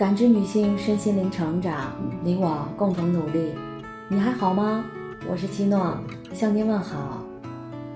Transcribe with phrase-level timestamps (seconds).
[0.00, 1.92] 感知女性身心灵成长，
[2.22, 3.54] 你我共同努力。
[4.08, 4.82] 你还好吗？
[5.28, 5.94] 我是七诺，
[6.32, 7.22] 向您问好。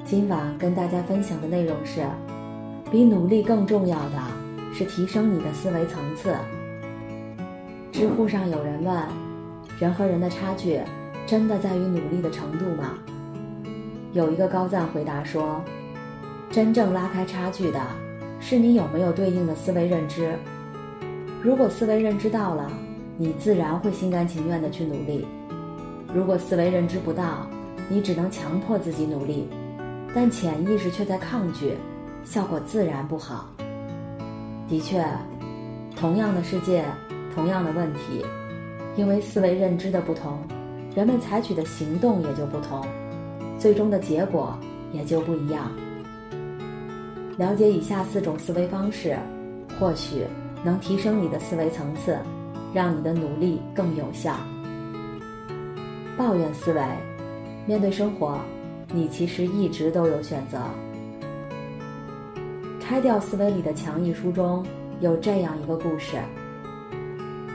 [0.05, 2.03] 今晚跟大家分享的内容是：
[2.91, 4.19] 比努力更重要的
[4.75, 6.37] 是提升你的思维层次。
[7.91, 9.03] 知乎上有人问：
[9.79, 10.83] 人和人的差距
[11.27, 12.99] 真的在于努力的程度吗？
[14.13, 15.59] 有一个高赞回答说：
[16.51, 17.81] 真正拉开差距的
[18.41, 20.37] 是你有没有对应的思维认知。
[21.45, 22.73] 如果思维认知到了，
[23.19, 25.27] 你自然会心甘情愿的去努力；
[26.15, 27.47] 如果思维认知不到，
[27.87, 29.47] 你只能强迫自己努力，
[30.15, 31.75] 但潜意识却在抗拒，
[32.25, 33.51] 效果自然不好。
[34.67, 35.05] 的确，
[35.95, 36.83] 同样的世界，
[37.35, 38.25] 同样的问题，
[38.97, 40.39] 因为思维认知的不同，
[40.97, 42.83] 人们采取的行动也就不同，
[43.59, 44.59] 最终的结果
[44.95, 45.71] 也就不一样。
[47.37, 49.15] 了解以下四种思维方式，
[49.79, 50.25] 或许。
[50.65, 52.17] 能提升你的思维层次，
[52.73, 54.35] 让你的努力更有效。
[56.17, 56.81] 抱怨思维，
[57.67, 58.41] 面对生活，
[58.89, 60.59] 你其实一直都有选择。
[62.81, 64.65] 拆掉思维里的墙一书中
[65.01, 66.17] 有这样一个故事：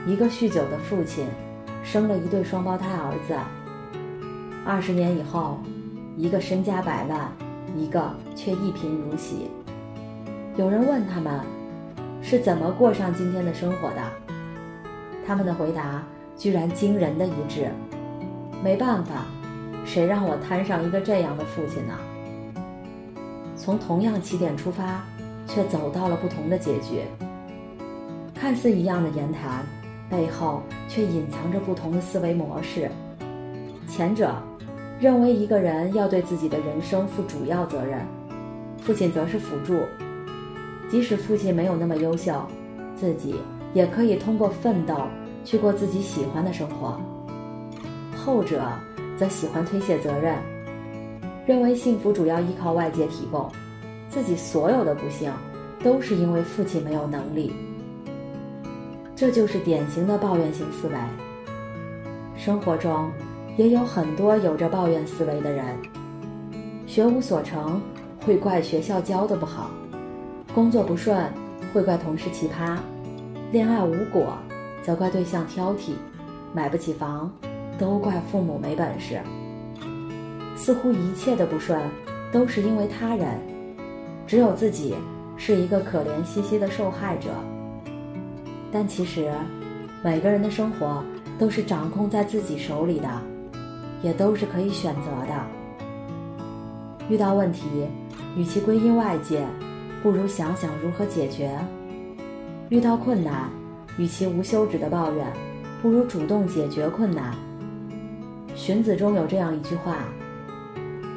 [0.06, 1.26] 一个酗酒的父亲，
[1.82, 3.34] 生了一对双胞胎儿子。
[4.64, 5.58] 二十年以后，
[6.16, 7.32] 一个身家百万，
[7.76, 9.50] 一个却一贫如洗。
[10.56, 11.59] 有人问他们。
[12.22, 14.02] 是怎么过上今天的生活的？
[15.26, 16.02] 他们的回答
[16.36, 17.68] 居然惊人的一致。
[18.62, 19.24] 没办法，
[19.84, 21.94] 谁让我摊上一个这样的父亲呢？
[23.56, 25.04] 从同样起点出发，
[25.46, 27.02] 却走到了不同的结局。
[28.34, 29.64] 看似一样的言谈，
[30.08, 32.90] 背后却隐藏着不同的思维模式。
[33.88, 34.34] 前者
[34.98, 37.98] 认为一个人要对自己的人生负主要责任，
[38.78, 39.80] 父亲则是辅助。
[40.90, 42.34] 即使父亲没有那么优秀，
[42.96, 43.36] 自己
[43.72, 44.96] 也可以通过奋斗
[45.44, 47.00] 去过自己喜欢的生活。
[48.16, 48.60] 后者
[49.16, 50.34] 则喜欢推卸责任，
[51.46, 53.48] 认为幸福主要依靠外界提供，
[54.08, 55.32] 自己所有的不幸
[55.82, 57.54] 都是因为父亲没有能力。
[59.14, 60.94] 这就是典型的抱怨型思维。
[62.36, 63.10] 生活中
[63.56, 65.64] 也有很多有着抱怨思维的人，
[66.86, 67.80] 学无所成
[68.24, 69.70] 会怪学校教的不好。
[70.52, 71.32] 工作不顺，
[71.72, 72.76] 会怪同事奇葩；
[73.52, 74.36] 恋爱无果，
[74.82, 75.92] 则怪对象挑剔；
[76.52, 77.30] 买不起房，
[77.78, 79.20] 都怪父母没本事。
[80.56, 81.80] 似乎一切的不顺，
[82.32, 83.38] 都是因为他人，
[84.26, 84.96] 只有自己
[85.36, 87.28] 是一个可怜兮兮的受害者。
[88.72, 89.32] 但其实，
[90.02, 91.00] 每个人的生活
[91.38, 93.08] 都是掌控在自己手里的，
[94.02, 95.46] 也都是可以选择的。
[97.08, 97.68] 遇到问题，
[98.36, 99.46] 与其归因外界。
[100.02, 101.50] 不如想想如何解决。
[102.68, 103.50] 遇到困难，
[103.98, 105.26] 与其无休止的抱怨，
[105.82, 107.34] 不如主动解决困难。
[108.54, 110.04] 荀子中有这样一句话：“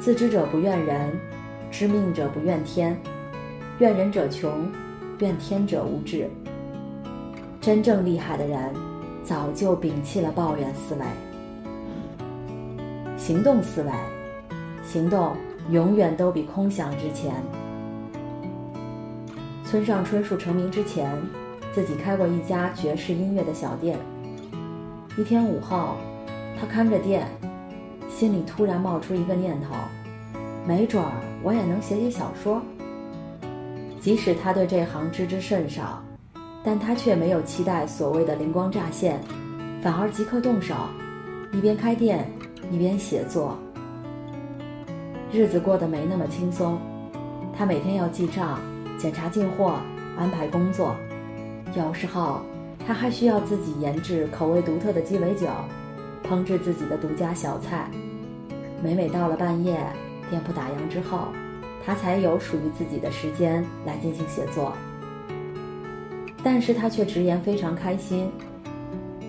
[0.00, 1.12] 自知者不怨人，
[1.70, 2.96] 知命者不怨天。
[3.78, 4.70] 怨人者穷，
[5.18, 6.28] 怨天者无志。”
[7.60, 8.58] 真正厉害的人，
[9.22, 11.00] 早就摒弃了抱怨思维。
[13.16, 13.90] 行动思维，
[14.82, 15.34] 行动
[15.70, 17.32] 永远都比空想值钱。
[19.74, 21.10] 村上春树成名之前，
[21.72, 23.98] 自己开过一家爵士音乐的小店。
[25.18, 25.96] 一天午后，
[26.56, 27.26] 他看着店，
[28.08, 29.74] 心里突然冒出一个念头：
[30.64, 31.10] 没准儿
[31.42, 32.62] 我也能写写小说。
[33.98, 36.00] 即使他对这行知之甚少，
[36.62, 39.20] 但他却没有期待所谓的灵光乍现，
[39.82, 40.72] 反而即刻动手，
[41.52, 42.30] 一边开店
[42.70, 43.58] 一边写作。
[45.32, 46.78] 日子过得没那么轻松，
[47.58, 48.60] 他每天要记账。
[49.04, 49.74] 检查进货，
[50.16, 50.96] 安排工作，
[51.76, 52.40] 有时候
[52.86, 55.46] 他还需要自己研制口味独特的鸡尾酒，
[56.26, 57.86] 烹制自己的独家小菜。
[58.82, 59.78] 每每到了半夜，
[60.30, 61.28] 店铺打烊之后，
[61.84, 64.72] 他才有属于自己的时间来进行写作。
[66.42, 68.32] 但是他却直言非常开心，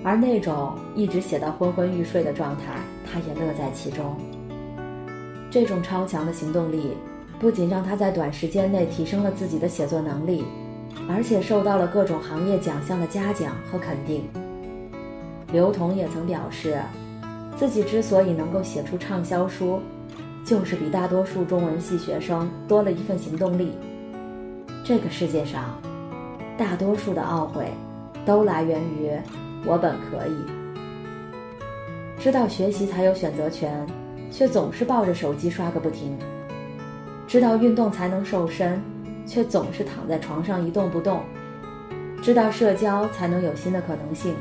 [0.05, 4.15] 而那种一直写到昏昏欲睡的状态，他也乐在其中。
[5.51, 6.93] 这种超强的行动力。
[7.45, 10.43] 不仅让他在短时间内提升了自己的写作能力，
[11.07, 14.23] 而且受到了各种行业奖项的嘉奖和肯定。
[15.53, 16.81] 刘同也曾表示，
[17.55, 19.79] 自己之所以能够写出畅销书，
[20.43, 23.73] 就是比大多数中文系学生多了一份行动力。
[24.83, 25.79] 这个世界上，
[26.57, 27.71] 大多数的懊悔，
[28.25, 29.11] 都来源于
[29.67, 30.35] 我本可以。
[32.17, 33.85] 知道学习才有选择权，
[34.31, 36.17] 却总是抱着手机刷个不停。
[37.27, 38.81] 知道运动才能瘦身，
[39.25, 41.19] 却总是躺在床上一动不动；
[42.21, 44.35] 知道社交才能有新的可能性，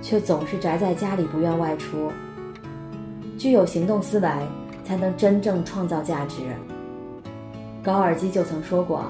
[0.00, 2.10] 却总是宅在家里不愿外出。
[3.36, 4.28] 具有行动思维，
[4.84, 6.36] 才能真正创造价值。
[7.82, 9.04] 高尔基就曾说过，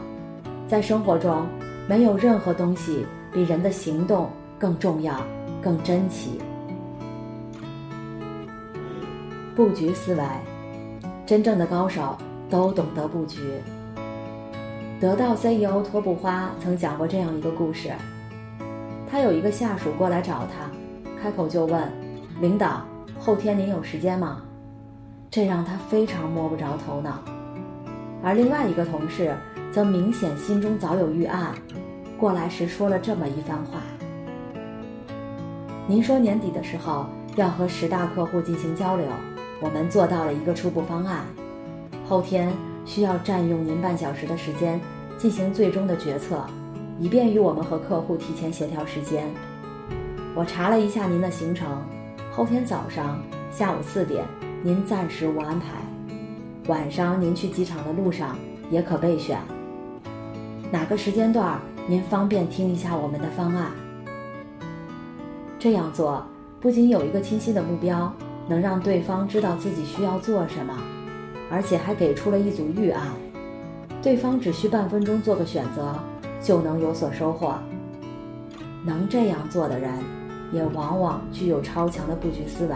[0.66, 1.46] 在生活中，
[1.88, 5.20] 没有任何东西比人的行动更重要、
[5.60, 6.38] 更珍奇。
[9.54, 10.22] 布局思维，
[11.26, 12.16] 真正的高手
[12.50, 13.38] 都懂得布局。
[15.00, 17.90] 得到 CEO 托布花曾讲过这样一个故事：
[19.10, 20.70] 他有一个下属过来找他，
[21.22, 21.90] 开口就问
[22.42, 22.82] ：“领导，
[23.18, 24.42] 后天您有时间吗？”
[25.30, 27.22] 这让他非常摸不着头脑。
[28.22, 29.34] 而另外一个同事
[29.72, 31.54] 则明显心中早有预案，
[32.18, 33.80] 过来时说了这么一番话
[35.88, 37.06] ：“您说年底的时候
[37.36, 39.06] 要和十大客户进行交流，
[39.62, 41.24] 我们做到了一个初步方案，
[42.10, 42.52] 后天。”
[42.86, 44.80] 需要占用您半小时的时间
[45.16, 46.44] 进行最终的决策，
[46.98, 49.28] 以便于我们和客户提前协调时间。
[50.34, 51.84] 我查了一下您的行程，
[52.32, 53.22] 后天早上
[53.52, 54.24] 下午四点
[54.62, 55.66] 您暂时无安排，
[56.66, 58.36] 晚上您去机场的路上
[58.70, 59.38] 也可备选。
[60.72, 63.70] 哪个时间段您方便听一下我们的方案？
[65.60, 66.26] 这样做
[66.60, 68.12] 不仅有一个清晰的目标，
[68.48, 70.74] 能让对方知道自己需要做什么。
[71.50, 73.08] 而且还给出了一组预案，
[74.00, 75.94] 对方只需半分钟做个选择，
[76.40, 77.54] 就能有所收获。
[78.84, 79.90] 能这样做的人，
[80.52, 82.74] 也往往具有超强的布局思维。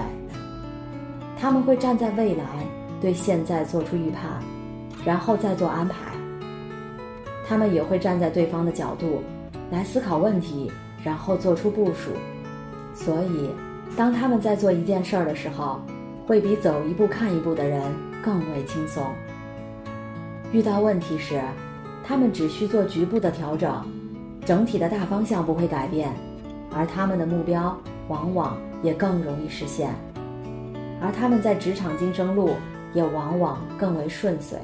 [1.38, 2.44] 他们会站在未来，
[3.00, 4.42] 对现在做出预判，
[5.04, 5.94] 然后再做安排。
[7.46, 9.22] 他们也会站在对方的角度，
[9.70, 10.72] 来思考问题，
[11.02, 12.10] 然后做出部署。
[12.94, 13.50] 所以，
[13.96, 15.80] 当他们在做一件事儿的时候，
[16.26, 17.82] 会比走一步看一步的人。
[18.24, 19.04] 更为轻松。
[20.50, 21.42] 遇到问题时，
[22.02, 23.84] 他们只需做局部的调整，
[24.46, 26.10] 整体的大方向不会改变，
[26.74, 27.76] 而他们的目标
[28.08, 29.90] 往往也更容易实现。
[31.02, 32.52] 而他们在职场晋升路
[32.94, 34.58] 也往往更为顺遂。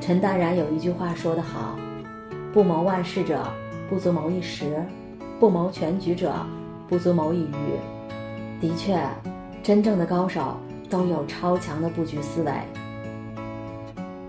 [0.00, 1.78] 陈淡然有一句话说得好
[2.52, 3.46] ：“不谋万事者，
[3.88, 4.66] 不足谋一时；
[5.38, 6.34] 不谋全局者，
[6.88, 7.78] 不足谋一隅。”
[8.60, 8.98] 的确，
[9.62, 10.56] 真正的高手。
[10.90, 12.52] 都有超强的布局思维、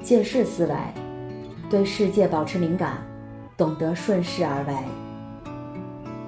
[0.03, 0.75] 借势思维，
[1.71, 2.97] 对世界保持敏感，
[3.57, 4.73] 懂得顺势而为。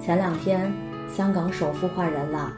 [0.04, 0.70] 前两天，
[1.08, 2.52] 香港首富换人了，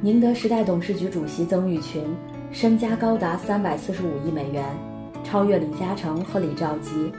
[0.00, 2.04] 宁德时代董事局主席曾毓群
[2.50, 4.64] 身家高达三百四十五亿美元，
[5.22, 7.12] 超越李嘉诚和李兆基。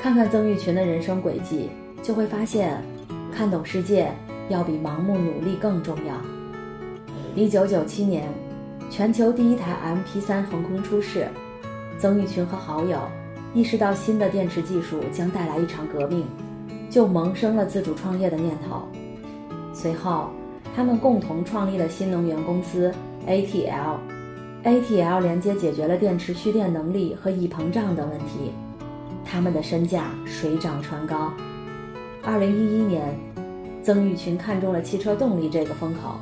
[0.00, 1.70] 看看曾毓群的人生轨迹，
[2.02, 2.80] 就会发现，
[3.34, 4.12] 看懂世界
[4.48, 6.14] 要比盲目努力更重要。
[7.34, 8.41] 一九九七年。
[8.92, 9.74] 全球第一台
[10.04, 11.26] MP3 横空出世，
[11.98, 13.00] 曾毓群和好友
[13.54, 16.26] 意识到新的电池技术将带来一场革命，
[16.90, 18.86] 就萌生了自主创业的念头。
[19.72, 20.28] 随后，
[20.76, 22.92] 他们共同创立了新能源公司
[23.26, 23.96] ATL。
[24.62, 28.52] ATL 连接解决了电池蓄电能力和易膨胀等问题，
[29.24, 31.32] 他们的身价水涨船高。
[32.22, 33.18] 二零一一年，
[33.82, 36.18] 曾毓群看中了汽车动力这个风口。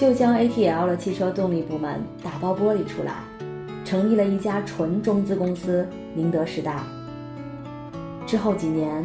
[0.00, 3.16] 就将 ATL 的汽车动力部门打包剥离出来，
[3.84, 6.78] 成立了一家纯中资公司宁德时代。
[8.26, 9.04] 之后几年，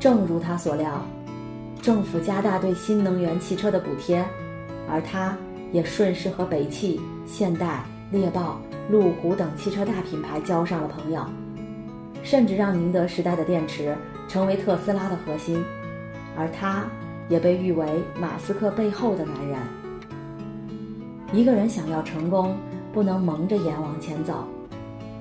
[0.00, 1.06] 正如他所料，
[1.80, 4.24] 政府加大对新能源汽车的补贴，
[4.90, 5.38] 而他
[5.70, 11.24] 也顺势和北汽、现代、猎豹、路虎等汽车大品牌交上了朋友，
[12.24, 13.96] 甚至让宁德时代的电池
[14.26, 15.62] 成为特斯拉的核心，
[16.36, 16.82] 而他
[17.28, 17.86] 也被誉为
[18.20, 19.56] 马斯克背后的男人。
[21.32, 22.54] 一个人想要成功，
[22.92, 24.44] 不能蒙着眼往前走，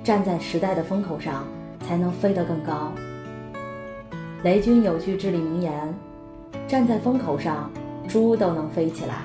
[0.04, 1.46] 站在时代的风口上，
[1.80, 2.92] 才能飞得更高。
[4.44, 5.72] 雷军有句至理名言
[6.68, 7.72] ：“站在风口上，
[8.10, 9.22] 猪都能飞起来。”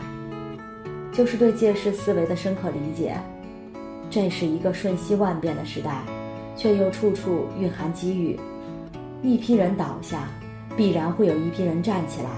[1.13, 3.17] 就是对借势思维的深刻理解。
[4.09, 6.05] 这是一个瞬息万变的时代，
[6.55, 8.39] 却又处处蕴含机遇。
[9.23, 10.29] 一批人倒下，
[10.77, 12.31] 必然会有一批人站起来。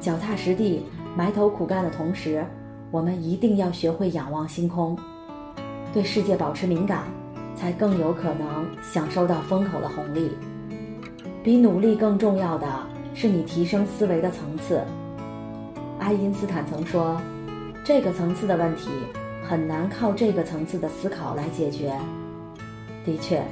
[0.00, 0.84] 脚踏实地、
[1.16, 2.44] 埋头苦干的同时。
[2.90, 4.98] 我们一定要学会仰望星空，
[5.92, 7.04] 对世界保持敏感，
[7.54, 10.30] 才更有可能享受到风口的红利。
[11.42, 12.66] 比努力更重要的
[13.14, 14.82] 是你提升思维的层次。
[15.98, 17.20] 爱因斯坦曾说
[17.84, 18.88] ：“这个层次的问题
[19.46, 21.92] 很难靠这个层次的思考来解决。”
[23.04, 23.42] 的确，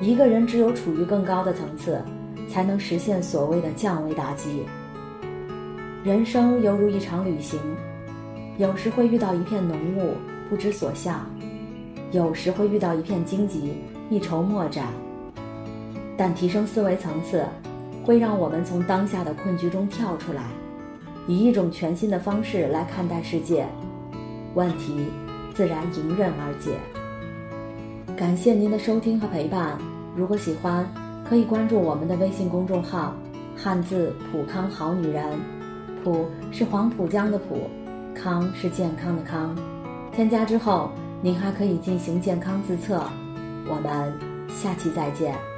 [0.00, 2.00] 一个人只有处于更高的层次，
[2.48, 4.64] 才能实现所谓的降维打击。
[6.04, 7.58] 人生犹如一场旅行。
[8.60, 10.12] 有时会遇到一片浓雾，
[10.50, 11.20] 不知所向；
[12.12, 13.72] 有时会遇到一片荆棘，
[14.10, 14.88] 一筹莫展。
[16.14, 17.42] 但提升思维层次，
[18.04, 20.42] 会让我们从当下的困局中跳出来，
[21.26, 23.66] 以一种全新的方式来看待世界，
[24.54, 25.06] 问题
[25.54, 26.72] 自然迎刃而解。
[28.14, 29.78] 感谢您的收听和陪伴，
[30.14, 30.86] 如果喜欢，
[31.26, 33.14] 可以关注我们的微信公众号
[33.56, 35.24] “汉字普康好女人”，
[36.04, 37.70] 普是黄浦江的浦，
[38.22, 39.56] 康是健康的康。
[40.12, 40.90] 添加之后，
[41.22, 43.02] 您还可以进行健康自测。
[43.66, 44.12] 我们
[44.48, 45.49] 下期再见。